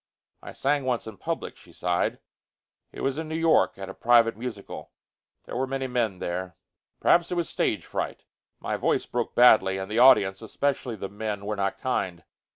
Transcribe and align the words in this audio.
"I 0.41 0.51
sang 0.51 0.83
once 0.83 1.05
in 1.05 1.17
public," 1.17 1.55
she 1.55 1.71
sighed. 1.71 2.17
"It 2.91 3.01
was 3.01 3.19
in 3.19 3.27
New 3.27 3.35
York, 3.37 3.77
at 3.77 3.87
a 3.87 3.93
private 3.93 4.35
musical. 4.35 4.93
There 5.45 5.55
were 5.55 5.67
many 5.67 5.85
men 5.85 6.17
there. 6.17 6.55
Perhaps 6.99 7.29
it 7.31 7.35
was 7.35 7.47
stage 7.47 7.85
fright; 7.85 8.23
my 8.59 8.77
voice 8.77 9.05
broke 9.05 9.35
badly, 9.35 9.77
and 9.77 9.91
the 9.91 9.99
audience, 9.99 10.41
especially 10.41 10.95
the 10.95 11.07
men, 11.07 11.45
were 11.45 11.55
not 11.55 11.77
kind. 11.77 12.23